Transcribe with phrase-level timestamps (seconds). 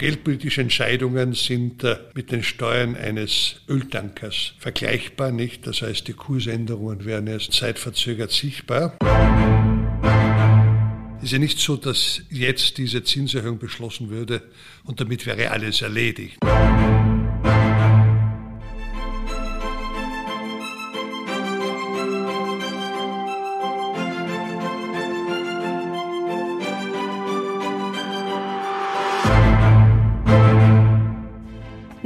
[0.00, 5.66] Geldpolitische Entscheidungen sind äh, mit den Steuern eines Öltankers vergleichbar, nicht?
[5.66, 8.96] Das heißt, die Kursänderungen werden erst zeitverzögert sichtbar.
[11.18, 14.40] Es ist ja nicht so, dass jetzt diese Zinserhöhung beschlossen würde
[14.84, 16.38] und damit wäre alles erledigt.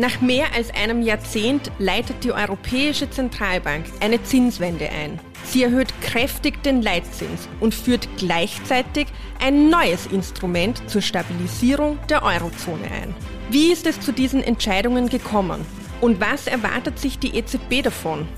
[0.04, 5.18] Nach mehr als einem Jahrzehnt leitet die Europäische Zentralbank eine Zinswende ein.
[5.44, 9.06] Sie erhöht kräftig den Leitzins und führt gleichzeitig
[9.40, 13.14] ein neues Instrument zur Stabilisierung der Eurozone ein.
[13.48, 15.64] Wie ist es zu diesen Entscheidungen gekommen?
[16.02, 18.28] Und was erwartet sich die EZB davon?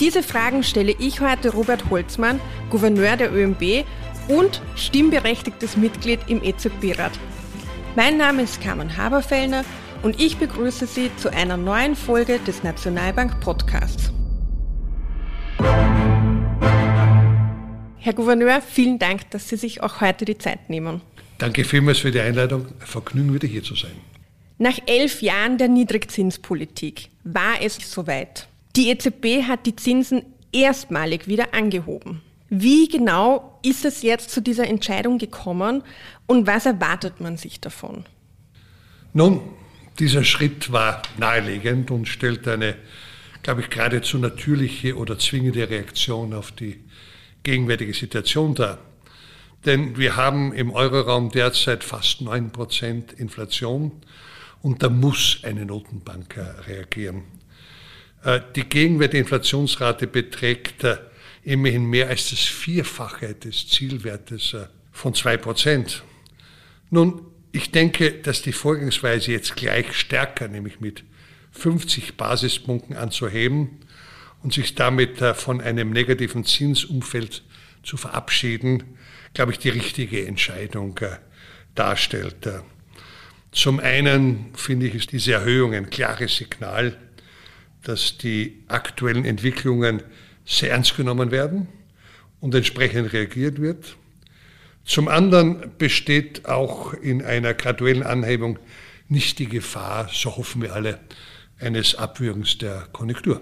[0.00, 2.40] Diese Fragen stelle ich heute Robert Holzmann,
[2.70, 3.84] Gouverneur der ÖMB
[4.26, 7.12] und stimmberechtigtes Mitglied im EZB-Rat.
[7.94, 9.64] Mein Name ist Carmen Haberfellner
[10.04, 14.12] und ich begrüße Sie zu einer neuen Folge des Nationalbank Podcasts.
[17.96, 21.00] Herr Gouverneur, vielen Dank, dass Sie sich auch heute die Zeit nehmen.
[21.38, 22.66] Danke vielmals für die Einladung.
[22.80, 23.92] Ein Vergnügen, wieder hier zu sein.
[24.58, 28.46] Nach elf Jahren der Niedrigzinspolitik war es soweit.
[28.76, 32.20] Die EZB hat die Zinsen erstmalig wieder angehoben.
[32.50, 35.82] Wie genau ist es jetzt zu dieser Entscheidung gekommen
[36.26, 38.04] und was erwartet man sich davon?
[39.14, 39.40] Nun,
[39.98, 42.76] dieser Schritt war naheliegend und stellt eine,
[43.42, 46.80] glaube ich, geradezu natürliche oder zwingende Reaktion auf die
[47.42, 48.78] gegenwärtige Situation dar.
[49.64, 53.92] Denn wir haben im Euroraum derzeit fast 9% Inflation
[54.62, 57.22] und da muss eine Notenbank reagieren.
[58.24, 60.96] Äh, die gegenwärtige Inflationsrate beträgt äh,
[61.42, 66.00] immerhin mehr als das Vierfache des Zielwertes äh, von 2%.
[66.90, 67.22] Nun,
[67.54, 71.04] ich denke, dass die Vorgangsweise jetzt gleich stärker, nämlich mit
[71.52, 73.78] 50 Basispunkten anzuheben
[74.42, 77.44] und sich damit äh, von einem negativen Zinsumfeld
[77.84, 78.98] zu verabschieden,
[79.34, 81.18] glaube ich, die richtige Entscheidung äh,
[81.76, 82.44] darstellt.
[82.44, 82.62] Äh,
[83.52, 86.98] zum einen finde ich, ist diese Erhöhung ein klares Signal,
[87.84, 90.02] dass die aktuellen Entwicklungen
[90.44, 91.68] sehr ernst genommen werden
[92.40, 93.96] und entsprechend reagiert wird.
[94.84, 98.58] Zum anderen besteht auch in einer graduellen Anhebung
[99.08, 101.00] nicht die Gefahr, so hoffen wir alle,
[101.58, 103.40] eines Abwürgens der Konjunktur.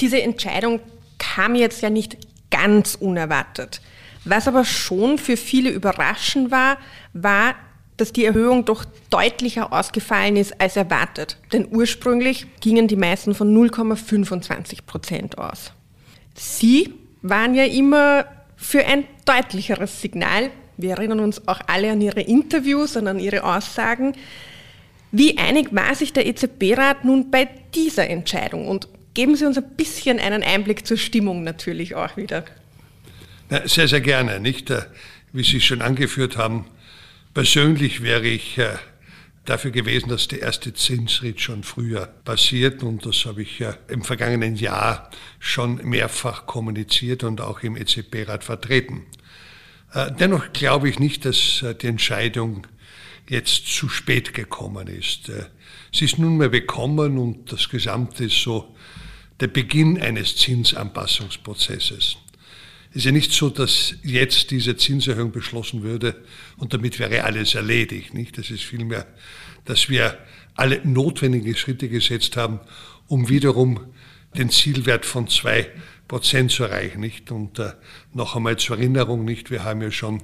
[0.00, 0.80] Diese Entscheidung
[1.18, 2.16] kam jetzt ja nicht
[2.50, 3.80] ganz unerwartet.
[4.24, 6.78] Was aber schon für viele überraschend war,
[7.12, 7.54] war,
[7.96, 11.36] dass die Erhöhung doch deutlicher ausgefallen ist als erwartet.
[11.52, 15.72] Denn ursprünglich gingen die meisten von 0,25 Prozent aus.
[16.34, 16.92] Sie
[17.22, 18.26] waren ja immer
[18.64, 20.50] für ein deutlicheres Signal.
[20.76, 24.14] Wir erinnern uns auch alle an Ihre Interviews und an Ihre Aussagen.
[25.12, 28.66] Wie einig war sich der EZB-Rat nun bei dieser Entscheidung?
[28.66, 32.44] Und geben Sie uns ein bisschen einen Einblick zur Stimmung natürlich auch wieder.
[33.66, 34.40] sehr, sehr gerne.
[34.40, 34.82] Nicht, äh,
[35.32, 36.64] wie Sie schon angeführt haben,
[37.34, 38.70] persönlich wäre ich äh,
[39.44, 42.82] dafür gewesen, dass der erste Zinsschritt schon früher passiert.
[42.82, 48.44] Und das habe ich ja im vergangenen Jahr schon mehrfach kommuniziert und auch im EZB-Rat
[48.44, 49.06] vertreten.
[49.92, 52.66] Äh, dennoch glaube ich nicht, dass äh, die Entscheidung
[53.28, 55.28] jetzt zu spät gekommen ist.
[55.28, 55.46] Äh,
[55.92, 58.74] sie ist nunmehr bekommen und das Gesamte ist so
[59.40, 62.16] der Beginn eines Zinsanpassungsprozesses.
[62.94, 66.14] Es ist ja nicht so, dass jetzt diese Zinserhöhung beschlossen würde
[66.58, 68.14] und damit wäre alles erledigt.
[68.14, 68.38] Nicht?
[68.38, 69.04] Das ist vielmehr,
[69.64, 70.16] dass wir
[70.54, 72.60] alle notwendigen Schritte gesetzt haben,
[73.08, 73.80] um wiederum
[74.38, 75.72] den Zielwert von zwei
[76.06, 77.00] Prozent zu erreichen.
[77.00, 77.32] Nicht?
[77.32, 77.72] Und äh,
[78.12, 79.50] noch einmal zur Erinnerung, nicht?
[79.50, 80.22] wir haben ja schon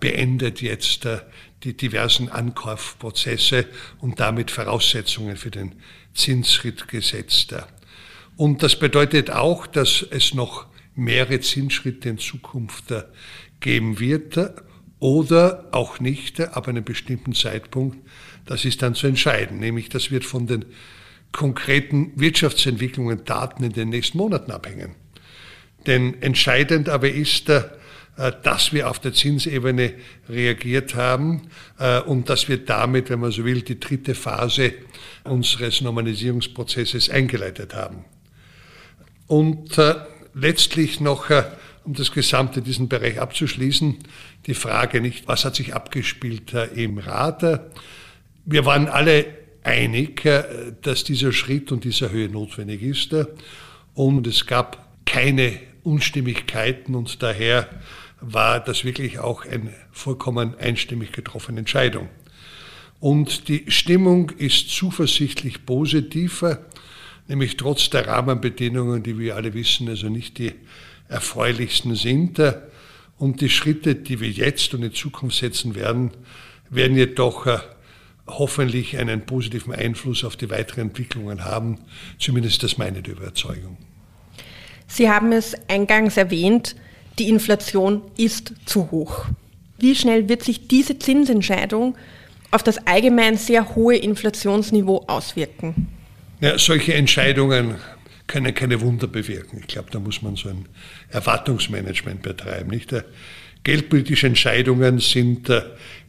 [0.00, 1.20] beendet jetzt äh,
[1.62, 3.64] die diversen Ankaufprozesse
[4.00, 5.76] und damit Voraussetzungen für den
[6.14, 7.54] Zinsschritt gesetzt.
[8.36, 10.66] Und das bedeutet auch, dass es noch
[10.98, 13.04] mehrere Zinsschritte in Zukunft äh,
[13.60, 14.38] geben wird
[14.98, 17.98] oder auch nicht ab einem bestimmten Zeitpunkt.
[18.44, 20.64] Das ist dann zu entscheiden, nämlich das wird von den
[21.32, 24.94] konkreten Wirtschaftsentwicklungen, Daten in den nächsten Monaten abhängen.
[25.86, 27.62] Denn entscheidend aber ist, äh,
[28.42, 29.94] dass wir auf der Zinsebene
[30.28, 34.72] reagiert haben äh, und dass wir damit, wenn man so will, die dritte Phase
[35.24, 38.04] unseres Normalisierungsprozesses eingeleitet haben.
[39.28, 39.94] Und äh,
[40.40, 41.30] letztlich noch,
[41.84, 43.98] um das gesamte diesen Bereich abzuschließen,
[44.46, 47.42] die Frage nicht, was hat sich abgespielt im Rat.
[48.44, 49.26] Wir waren alle
[49.62, 50.22] einig,
[50.82, 53.14] dass dieser Schritt und dieser Höhe notwendig ist.
[53.94, 57.68] Und es gab keine Unstimmigkeiten und daher
[58.20, 62.08] war das wirklich auch eine vollkommen einstimmig getroffene Entscheidung.
[63.00, 66.64] Und die Stimmung ist zuversichtlich positiver,
[67.28, 70.52] nämlich trotz der Rahmenbedingungen, die wir alle wissen, also nicht die
[71.08, 72.42] erfreulichsten sind.
[73.18, 76.10] Und die Schritte, die wir jetzt und in Zukunft setzen werden,
[76.70, 77.58] werden jedoch äh,
[78.26, 81.78] hoffentlich einen positiven Einfluss auf die weiteren Entwicklungen haben.
[82.18, 83.76] Zumindest das meine Überzeugung.
[84.86, 86.76] Sie haben es eingangs erwähnt,
[87.18, 89.26] die Inflation ist zu hoch.
[89.78, 91.96] Wie schnell wird sich diese Zinsentscheidung
[92.50, 95.97] auf das allgemein sehr hohe Inflationsniveau auswirken?
[96.40, 97.76] Ja, solche Entscheidungen
[98.28, 99.58] können keine Wunder bewirken.
[99.60, 100.66] Ich glaube, da muss man so ein
[101.10, 102.70] Erwartungsmanagement betreiben.
[102.70, 102.94] Nicht?
[103.64, 105.62] Geldpolitische Entscheidungen sind äh,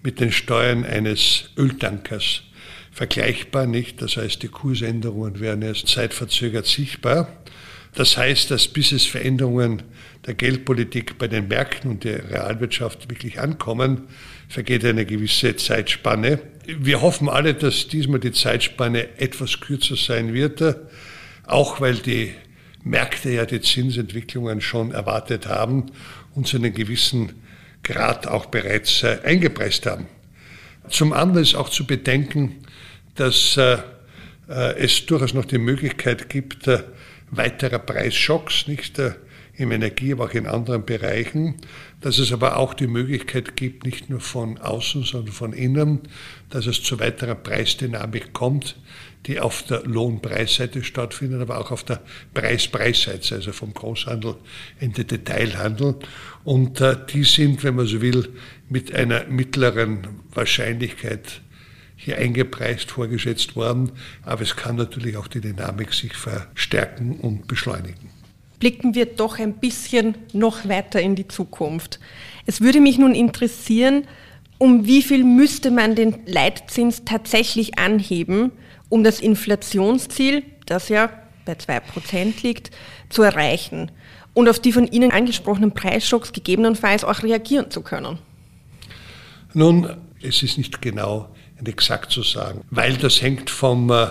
[0.03, 2.43] mit den Steuern eines Öltankers
[2.91, 4.01] vergleichbar, nicht?
[4.03, 7.27] Das heißt, die Kursänderungen werden erst zeitverzögert sichtbar.
[7.95, 9.81] Das heißt, dass bis es Veränderungen
[10.27, 14.07] der Geldpolitik bei den Märkten und der Realwirtschaft wirklich ankommen,
[14.47, 16.39] vergeht eine gewisse Zeitspanne.
[16.77, 20.61] Wir hoffen alle, dass diesmal die Zeitspanne etwas kürzer sein wird,
[21.47, 22.35] auch weil die
[22.83, 25.87] Märkte ja die Zinsentwicklungen schon erwartet haben
[26.35, 27.41] und zu einem gewissen
[27.81, 30.05] Grad auch bereits äh, eingepreist haben.
[30.89, 32.57] Zum anderen ist auch zu bedenken,
[33.15, 33.77] dass äh,
[34.47, 36.69] äh, es durchaus noch die Möglichkeit gibt,
[37.31, 39.01] weiterer Preisschocks, nicht
[39.59, 41.55] im Energie, aber auch in anderen Bereichen,
[41.99, 45.99] dass es aber auch die Möglichkeit gibt, nicht nur von außen, sondern von innen,
[46.49, 48.77] dass es zu weiterer Preisdynamik kommt,
[49.25, 51.99] die auf der Lohnpreisseite stattfindet, aber auch auf der
[52.33, 54.35] Preispreisseite, also vom Großhandel
[54.79, 55.95] in den Detailhandel.
[56.45, 58.29] Und äh, die sind, wenn man so will,
[58.69, 61.41] mit einer mittleren Wahrscheinlichkeit
[61.97, 63.91] hier eingepreist vorgeschätzt worden.
[64.23, 68.18] Aber es kann natürlich auch die Dynamik sich verstärken und beschleunigen.
[68.59, 71.99] Blicken wir doch ein bisschen noch weiter in die Zukunft.
[72.45, 74.05] Es würde mich nun interessieren,
[74.57, 78.51] um wie viel müsste man den Leitzins tatsächlich anheben,
[78.89, 81.09] um das Inflationsziel, das ja
[81.45, 82.71] bei 2% liegt,
[83.09, 83.91] zu erreichen
[84.33, 88.19] und auf die von Ihnen angesprochenen Preisschocks gegebenenfalls auch reagieren zu können?
[89.53, 89.89] Nun,
[90.21, 91.29] es ist nicht genau
[91.59, 94.07] und exakt zu sagen, weil das hängt vom äh,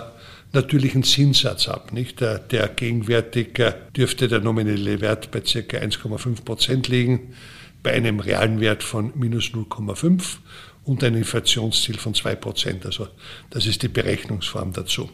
[0.58, 1.92] natürlichen Zinssatz ab.
[1.92, 2.20] Nicht?
[2.20, 5.78] Der, der gegenwärtig äh, dürfte der nominelle Wert bei ca.
[5.78, 7.34] 1,5 Prozent liegen,
[7.82, 10.38] bei einem realen Wert von minus 0,5
[10.84, 12.86] und ein Inflationsziel von 2 Prozent.
[12.86, 13.08] Also
[13.50, 15.08] das ist die Berechnungsform dazu.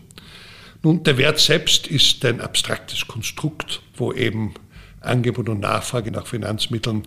[0.82, 4.54] Nun, der Wert selbst ist ein abstraktes Konstrukt, wo eben
[5.00, 7.06] Angebot und Nachfrage nach Finanzmitteln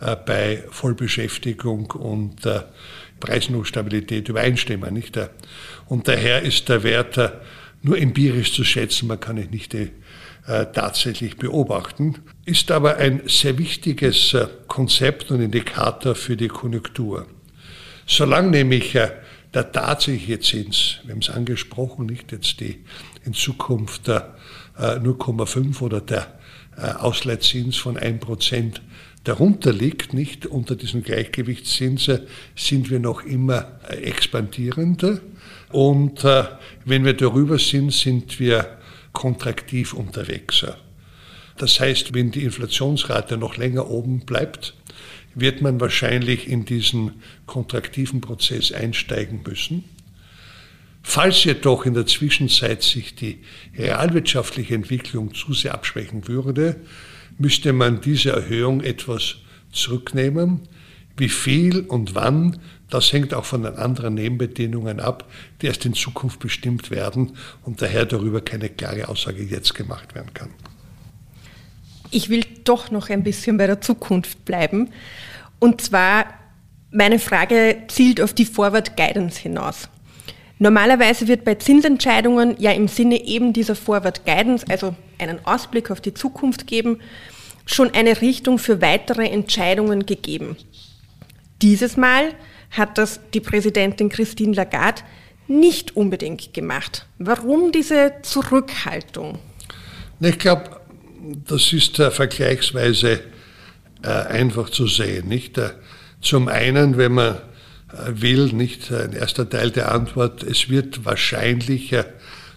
[0.00, 2.60] äh, bei Vollbeschäftigung und äh,
[3.20, 4.92] Preisstabilität übereinstimmen.
[4.92, 5.18] Nicht?
[5.86, 7.30] Und daher ist der Wert äh,
[7.84, 9.88] nur empirisch zu schätzen, man kann ihn nicht äh,
[10.46, 12.16] tatsächlich beobachten,
[12.46, 17.26] ist aber ein sehr wichtiges äh, Konzept und Indikator für die Konjunktur.
[18.06, 19.10] Solange nämlich äh,
[19.52, 22.84] der tatsächliche Zins, wir haben es angesprochen, nicht jetzt die
[23.24, 26.38] in Zukunft 0,5 äh, oder der
[26.76, 28.80] äh, Ausleitzins von 1%
[29.24, 32.20] darunter liegt, nicht unter diesen Gleichgewichtszinsen,
[32.54, 35.20] sind wir noch immer expandierender.
[35.70, 36.44] Und äh,
[36.84, 38.78] wenn wir darüber sind, sind wir
[39.12, 40.64] kontraktiv unterwegs.
[41.56, 44.74] Das heißt, wenn die Inflationsrate noch länger oben bleibt,
[45.34, 49.84] wird man wahrscheinlich in diesen kontraktiven Prozess einsteigen müssen.
[51.02, 53.40] Falls jedoch in der Zwischenzeit sich die
[53.76, 56.80] realwirtschaftliche Entwicklung zu sehr abschwächen würde,
[57.38, 59.36] müsste man diese Erhöhung etwas
[59.72, 60.60] zurücknehmen.
[61.16, 62.58] Wie viel und wann,
[62.90, 67.80] das hängt auch von den anderen Nebenbedingungen ab, die erst in Zukunft bestimmt werden und
[67.82, 70.50] daher darüber keine klare Aussage jetzt gemacht werden kann.
[72.10, 74.90] Ich will doch noch ein bisschen bei der Zukunft bleiben.
[75.58, 76.26] Und zwar,
[76.90, 79.88] meine Frage zielt auf die Forward Guidance hinaus.
[80.58, 86.00] Normalerweise wird bei Zinsentscheidungen ja im Sinne eben dieser Forward Guidance, also einen Ausblick auf
[86.00, 87.00] die Zukunft geben,
[87.66, 90.56] schon eine Richtung für weitere Entscheidungen gegeben.
[91.62, 92.34] Dieses Mal
[92.70, 95.02] hat das die Präsidentin Christine Lagarde
[95.46, 97.06] nicht unbedingt gemacht.
[97.18, 99.38] Warum diese Zurückhaltung?
[100.20, 100.80] Ich glaube,
[101.46, 103.20] das ist äh, vergleichsweise
[104.02, 105.28] äh, einfach zu sehen.
[105.28, 105.58] Nicht?
[105.58, 105.70] Äh,
[106.20, 107.36] zum einen, wenn man
[108.08, 111.94] will, nicht ein erster Teil der Antwort, es wird wahrscheinlich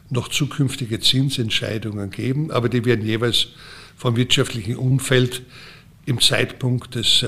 [0.10, 3.48] noch zukünftige Zinsentscheidungen geben, aber die werden jeweils
[3.96, 5.42] vom wirtschaftlichen Umfeld
[6.06, 7.26] im Zeitpunkt des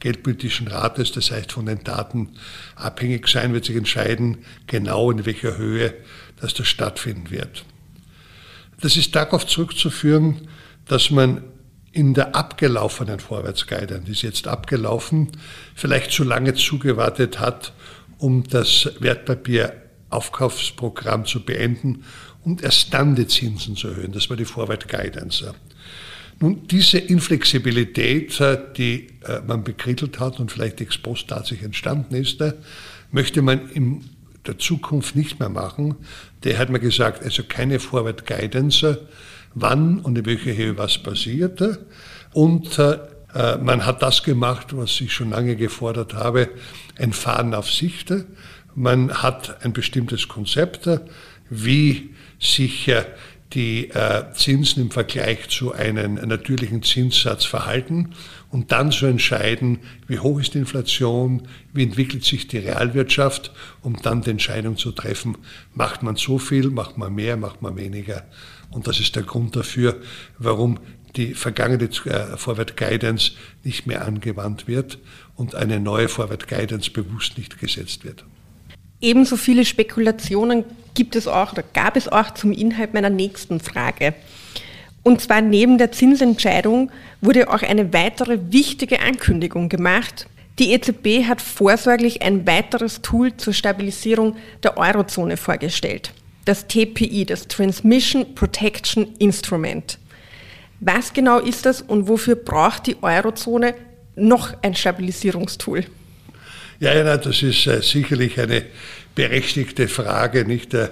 [0.00, 2.30] Geldpolitischen Rates, das heißt von den Daten
[2.74, 5.94] abhängig sein, wird sich entscheiden, genau in welcher Höhe
[6.40, 7.64] dass das stattfinden wird.
[8.80, 10.48] Das ist darauf zurückzuführen,
[10.86, 11.44] dass man
[11.92, 15.28] in der abgelaufenen Vorwärtsguidance, die ist jetzt abgelaufen,
[15.74, 17.72] vielleicht zu lange zugewartet hat,
[18.18, 18.90] um das
[20.12, 22.04] Wertpapieraufkaufsprogramm zu beenden
[22.44, 24.12] und erst dann die Zinsen zu erhöhen.
[24.12, 25.54] Das war die Forward Guidance.
[26.40, 32.14] Nun, diese Inflexibilität, äh, die äh, man bekrittelt hat und vielleicht ex post tatsächlich entstanden
[32.14, 32.54] ist, äh,
[33.12, 34.04] möchte man in
[34.46, 35.94] der Zukunft nicht mehr machen.
[36.42, 39.06] Der hat mir gesagt, also keine Forward Guidance,
[39.54, 41.62] wann und in welcher Höhe was passiert.
[42.32, 42.76] Und
[43.62, 46.48] man hat das gemacht, was ich schon lange gefordert habe,
[46.98, 48.12] ein Fahren auf Sicht.
[48.74, 50.88] Man hat ein bestimmtes Konzept,
[51.50, 52.10] wie
[52.40, 52.90] sich
[53.54, 58.14] die äh, Zinsen im Vergleich zu einem natürlichen Zinssatz verhalten
[58.50, 63.52] und dann zu entscheiden, wie hoch ist die Inflation, wie entwickelt sich die Realwirtschaft,
[63.82, 65.36] um dann die Entscheidung zu treffen,
[65.74, 68.24] macht man so viel, macht man mehr, macht man weniger.
[68.70, 70.00] Und das ist der Grund dafür,
[70.38, 70.78] warum
[71.16, 73.32] die vergangene äh, Forward Guidance
[73.64, 74.98] nicht mehr angewandt wird
[75.36, 78.24] und eine neue Forward Guidance bewusst nicht gesetzt wird.
[79.02, 84.14] Ebenso viele Spekulationen gibt es auch oder gab es auch zum Inhalt meiner nächsten Frage.
[85.02, 90.28] Und zwar neben der Zinsentscheidung wurde auch eine weitere wichtige Ankündigung gemacht.
[90.60, 96.12] Die EZB hat vorsorglich ein weiteres Tool zur Stabilisierung der Eurozone vorgestellt.
[96.44, 99.98] Das TPI, das Transmission Protection Instrument.
[100.78, 103.74] Was genau ist das und wofür braucht die Eurozone
[104.14, 105.86] noch ein Stabilisierungstool?
[106.82, 108.64] Ja, ja, das ist äh, sicherlich eine
[109.14, 110.88] berechtigte Frage, nicht, äh,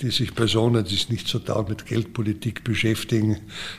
[0.00, 3.36] die sich Personen, die sich nicht so dauernd mit Geldpolitik beschäftigen,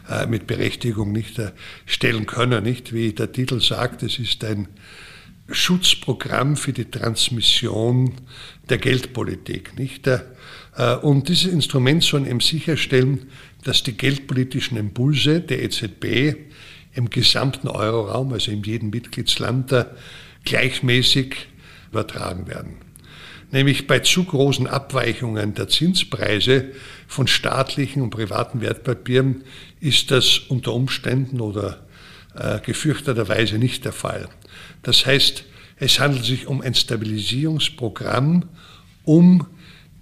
[0.08, 1.42] äh, mit Berechtigung nicht
[1.88, 2.64] stellen können.
[2.64, 4.68] Nicht, wie der Titel sagt, es ist ein
[5.50, 8.14] Schutzprogramm für die Transmission
[8.70, 9.76] der Geldpolitik.
[9.80, 10.08] Nicht?
[11.02, 13.32] Und dieses Instrument soll eben sicherstellen,
[13.64, 16.36] dass die geldpolitischen Impulse der EZB
[16.94, 19.74] im gesamten Euroraum, also in jedem Mitgliedsland,
[20.44, 21.36] gleichmäßig
[21.96, 22.76] übertragen werden.
[23.52, 26.72] Nämlich bei zu großen Abweichungen der Zinspreise
[27.08, 29.46] von staatlichen und privaten Wertpapieren
[29.80, 31.86] ist das unter Umständen oder
[32.36, 34.28] äh, gefürchteterweise nicht der Fall.
[34.84, 35.46] Das heißt,
[35.78, 38.44] es handelt sich um ein Stabilisierungsprogramm,
[39.06, 39.48] um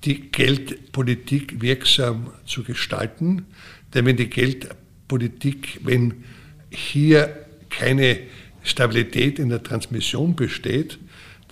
[0.04, 3.46] die Geldpolitik wirksam zu gestalten.
[3.94, 6.24] Denn wenn die Geldpolitik, wenn
[6.72, 8.20] hier keine
[8.64, 10.98] Stabilität in der Transmission besteht,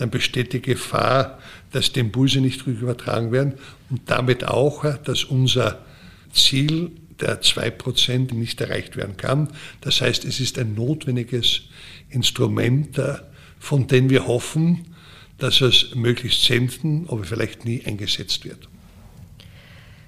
[0.01, 1.37] dann besteht die Gefahr,
[1.71, 3.53] dass die Impulse nicht übertragen werden
[3.91, 5.77] und damit auch, dass unser
[6.33, 6.89] Ziel
[7.19, 9.49] der 2% nicht erreicht werden kann.
[9.81, 11.61] Das heißt, es ist ein notwendiges
[12.09, 13.17] Instrument, äh,
[13.59, 14.87] von dem wir hoffen,
[15.37, 18.69] dass es möglichst selten, aber vielleicht nie eingesetzt wird.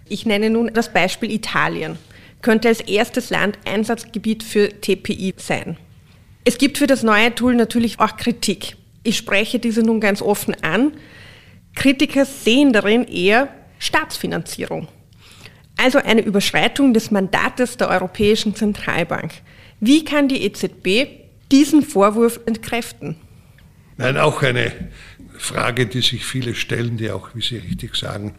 [0.09, 1.99] Ich nenne nun das Beispiel Italien.
[2.41, 5.77] Könnte als erstes Land Einsatzgebiet für TPI sein.
[6.45, 8.75] Es gibt für das neue Tool natürlich auch Kritik.
[9.03, 10.93] Ich spreche diese nun ganz offen an.
[11.75, 14.87] Kritiker sehen darin eher Staatsfinanzierung.
[15.77, 19.33] Also eine Überschreitung des Mandates der Europäischen Zentralbank.
[19.79, 21.07] Wie kann die EZB
[21.51, 23.17] diesen Vorwurf entkräften?
[23.97, 24.71] Nein, auch eine
[25.37, 28.35] Frage, die sich viele stellen, die auch, wie Sie richtig sagen,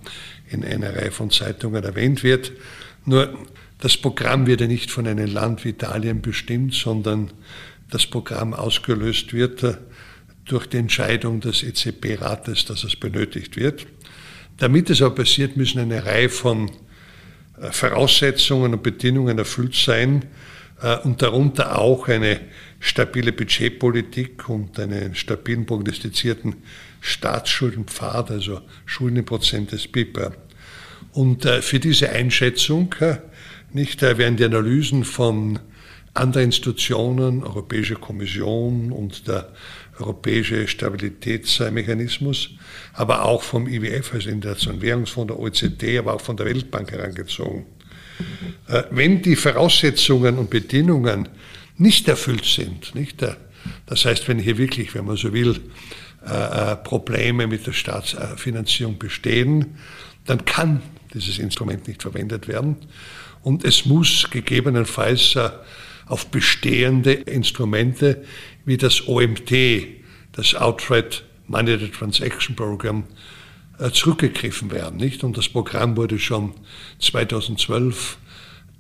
[0.48, 2.52] in einer Reihe von Zeitungen erwähnt wird.
[3.04, 3.36] Nur
[3.78, 7.32] das Programm wird ja nicht von einem Land wie Italien bestimmt, sondern
[7.90, 9.62] das Programm ausgelöst wird
[10.44, 13.86] durch die Entscheidung des EZB-Rates, dass es benötigt wird.
[14.58, 16.70] Damit es aber passiert, müssen eine Reihe von
[17.60, 20.26] äh, Voraussetzungen und Bedingungen erfüllt sein
[20.80, 22.40] äh, und darunter auch eine
[22.78, 26.56] stabile Budgetpolitik und einen stabilen prognostizierten
[27.00, 30.32] Staatsschuldenpfad, also Schuldenprozent des BIP.
[31.12, 32.94] Und äh, für diese Einschätzung
[33.72, 35.58] nicht, werden die Analysen von
[36.14, 39.52] anderen Institutionen, Europäische Kommission und der
[39.98, 42.50] Europäische Stabilitätsmechanismus,
[42.94, 47.66] aber auch vom IWF, also Internationalen Währungsfonds, der OECD, aber auch von der Weltbank herangezogen.
[48.68, 51.28] Äh, wenn die Voraussetzungen und Bedingungen
[51.76, 53.34] nicht erfüllt sind, nicht, äh,
[53.86, 55.60] das heißt, wenn hier wirklich, wenn man so will,
[56.26, 59.76] äh, Probleme mit der Staatsfinanzierung bestehen,
[60.26, 62.76] dann kann dieses Instrument nicht verwendet werden.
[63.42, 65.36] Und es muss gegebenenfalls
[66.06, 68.24] auf bestehende Instrumente
[68.64, 69.52] wie das OMT,
[70.32, 73.04] das Outright Money Transaction Program,
[73.78, 74.96] äh, zurückgegriffen werden.
[74.98, 75.24] Nicht?
[75.24, 76.54] Und das Programm wurde schon
[77.00, 78.18] 2012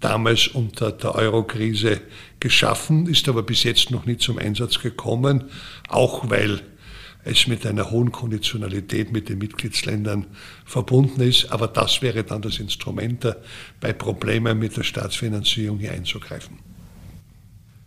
[0.00, 2.00] damals unter der Euro-Krise
[2.40, 5.44] geschaffen, ist aber bis jetzt noch nicht zum Einsatz gekommen,
[5.88, 6.60] auch weil
[7.24, 10.26] es mit einer hohen Konditionalität mit den Mitgliedsländern
[10.66, 11.50] verbunden ist.
[11.50, 13.26] Aber das wäre dann das Instrument,
[13.80, 16.58] bei Problemen mit der Staatsfinanzierung hier einzugreifen.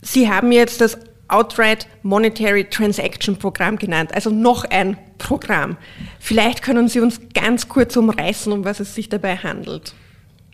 [0.02, 5.78] Sie haben jetzt das Outright Monetary Transaction Programm genannt, also noch ein Programm.
[6.20, 9.94] Vielleicht können Sie uns ganz kurz umreißen, um was es sich dabei handelt.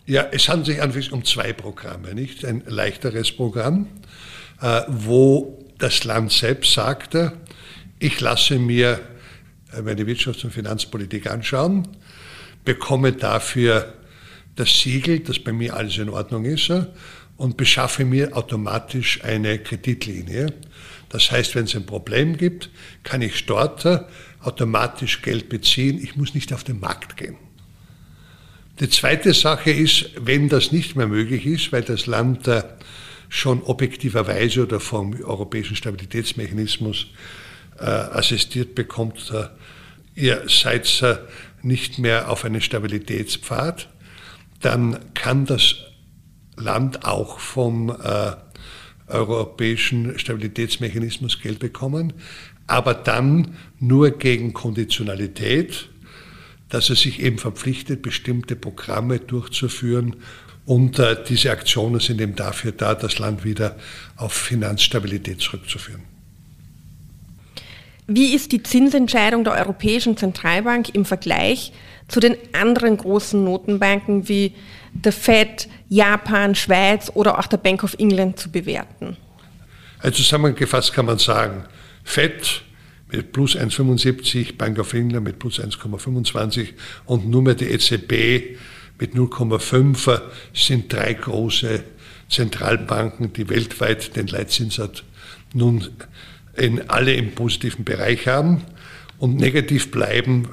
[0.06, 2.44] Ja, es handelt sich anfangs um zwei Programme, nicht?
[2.44, 3.86] Ein leichteres Programm,
[4.60, 7.32] äh, wo das Land selbst sagte,
[7.98, 9.00] ich lasse mir
[9.72, 11.88] äh, meine Wirtschafts- und Finanzpolitik anschauen,
[12.64, 13.94] bekomme dafür
[14.56, 16.70] das Siegel, dass bei mir alles in Ordnung ist
[17.36, 20.52] und beschaffe mir automatisch eine Kreditlinie.
[21.08, 22.70] Das heißt, wenn es ein Problem gibt,
[23.02, 23.86] kann ich dort
[24.40, 26.00] automatisch Geld beziehen.
[26.02, 27.36] Ich muss nicht auf den Markt gehen.
[28.80, 32.64] Die zweite Sache ist, wenn das nicht mehr möglich ist, weil das Land äh,
[33.28, 37.06] schon objektiverweise oder vom Europäischen Stabilitätsmechanismus
[37.78, 39.46] äh, assistiert bekommt, äh,
[40.16, 40.88] ihr seid
[41.62, 43.88] nicht mehr auf einen Stabilitätspfad,
[44.60, 45.76] dann kann das
[46.56, 48.32] Land auch vom äh,
[49.08, 52.12] Europäischen Stabilitätsmechanismus Geld bekommen,
[52.66, 55.88] aber dann nur gegen Konditionalität,
[56.70, 60.16] dass er sich eben verpflichtet, bestimmte Programme durchzuführen.
[60.64, 63.76] Und äh, diese Aktionen sind eben dafür da, das Land wieder
[64.16, 66.02] auf Finanzstabilität zurückzuführen.
[68.06, 71.72] Wie ist die Zinsentscheidung der Europäischen Zentralbank im Vergleich
[72.08, 74.54] zu den anderen großen Notenbanken wie
[74.94, 79.16] der Fed, Japan, Schweiz oder auch der Bank of England zu bewerten?
[79.98, 81.64] Also zusammengefasst kann man sagen,
[82.04, 82.62] Fed
[83.10, 86.68] mit plus 1,75, Bank of England mit plus 1,25
[87.06, 88.58] und nur mehr die EZB
[88.98, 90.20] mit 0,5
[90.52, 91.84] sind drei große
[92.28, 95.02] Zentralbanken, die weltweit den Leitzinssatz
[95.52, 95.88] nun
[96.56, 98.62] in alle im positiven Bereich haben
[99.18, 100.48] und negativ bleiben,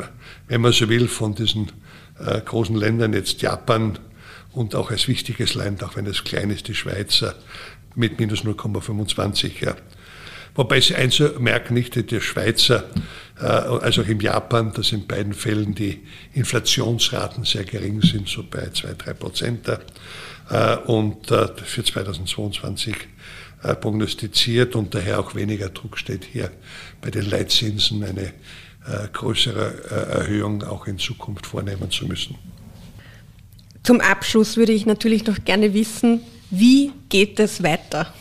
[0.47, 1.71] wenn man so will, von diesen
[2.19, 3.97] äh, großen Ländern jetzt Japan
[4.53, 7.35] und auch als wichtiges Land, auch wenn es klein ist, die Schweizer
[7.95, 9.63] mit minus 0,25.
[9.63, 9.75] Ja.
[10.55, 12.83] Wobei Sie eins merken, nicht die Schweizer,
[13.39, 18.43] äh, also auch im Japan, dass in beiden Fällen die Inflationsraten sehr gering sind, so
[18.43, 19.67] bei 2, 3 Prozent.
[20.49, 22.95] Äh, und äh, für 2022
[23.63, 26.51] äh, prognostiziert und daher auch weniger Druck steht hier
[26.99, 28.33] bei den Leitzinsen eine
[28.87, 32.35] äh, größere äh, Erhöhung auch in Zukunft vornehmen zu müssen.
[33.83, 38.13] Zum Abschluss würde ich natürlich noch gerne wissen, wie geht es weiter?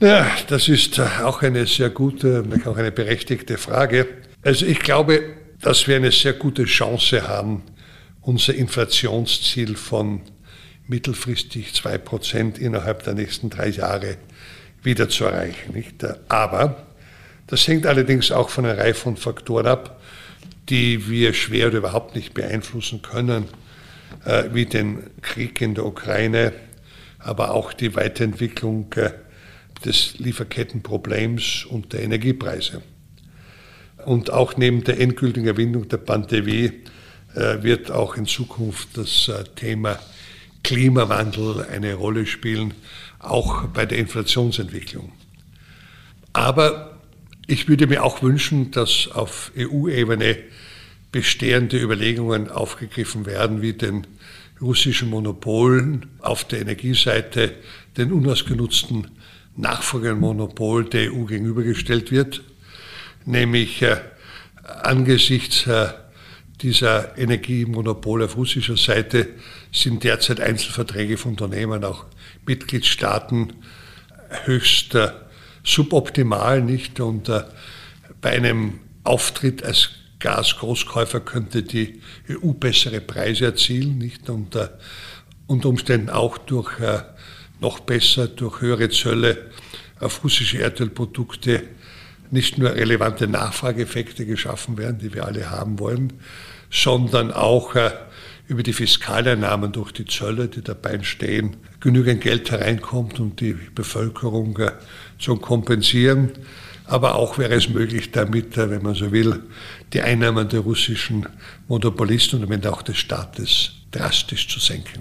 [0.00, 4.08] Ja, das ist auch eine sehr gute, auch eine berechtigte Frage.
[4.42, 5.22] Also ich glaube,
[5.60, 7.62] dass wir eine sehr gute Chance haben,
[8.20, 10.22] unser Inflationsziel von
[10.86, 14.16] mittelfristig 2% innerhalb der nächsten drei Jahre
[14.82, 15.74] wieder zu erreichen.
[15.74, 16.04] Nicht?
[16.28, 16.86] Aber
[17.46, 20.00] das hängt allerdings auch von einer Reihe von Faktoren ab,
[20.68, 23.69] die wir schwer oder überhaupt nicht beeinflussen können, äh,
[24.52, 26.52] wie den Krieg in der Ukraine,
[27.18, 29.10] aber auch die Weiterentwicklung äh,
[29.84, 32.82] des Lieferkettenproblems und der Energiepreise.
[34.04, 36.72] Und auch neben der endgültigen Erwindung der Pandemie
[37.34, 39.98] äh, wird auch in Zukunft das Thema
[40.62, 42.74] Klimawandel eine Rolle spielen,
[43.18, 45.12] auch bei der Inflationsentwicklung.
[46.32, 46.98] Aber
[47.46, 50.38] ich würde mir auch wünschen, dass auf EU-Ebene
[51.12, 54.06] bestehende Überlegungen aufgegriffen werden, wie den
[54.60, 57.54] russischen Monopolen auf der Energieseite
[57.96, 59.08] den unausgenutzten
[59.56, 62.42] Nachfolgemonopol der EU gegenübergestellt wird,
[63.24, 63.96] nämlich äh,
[64.82, 65.88] angesichts äh,
[66.62, 69.28] dieser Energiemonopole auf russischer Seite
[69.72, 72.04] sind derzeit Einzelverträge von Unternehmen, auch
[72.46, 73.54] Mitgliedstaaten,
[74.44, 75.10] höchst äh,
[75.64, 77.00] suboptimal, nicht?
[77.00, 77.42] Und äh,
[78.20, 84.30] bei einem Auftritt als Gasgroßkäufer könnte die EU bessere Preise erzielen, nicht?
[84.30, 84.68] Und äh,
[85.46, 87.00] unter Umständen auch durch äh,
[87.60, 89.50] noch besser, durch höhere Zölle
[89.98, 91.62] auf russische Erdölprodukte
[92.30, 96.12] nicht nur relevante Nachfrageeffekte geschaffen werden, die wir alle haben wollen,
[96.70, 97.90] sondern auch äh,
[98.46, 104.58] über die Fiskaleinnahmen durch die Zölle, die dabei entstehen, genügend Geld hereinkommt, um die Bevölkerung
[104.58, 104.72] äh,
[105.18, 106.32] zu kompensieren.
[106.90, 109.44] Aber auch wäre es möglich, damit, äh, wenn man so will,
[109.92, 111.24] die Einnahmen der russischen
[111.68, 115.00] Monopolisten und damit auch des Staates drastisch zu senken.